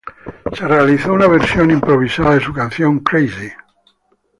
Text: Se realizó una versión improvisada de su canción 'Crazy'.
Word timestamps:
Se 0.55 0.67
realizó 0.67 1.13
una 1.13 1.27
versión 1.27 1.69
improvisada 1.69 2.33
de 2.33 2.39
su 2.41 2.51
canción 2.51 3.01
'Crazy'. 3.01 3.53